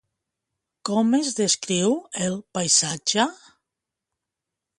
[0.89, 1.93] Com es descriu
[2.29, 3.29] el paisatge?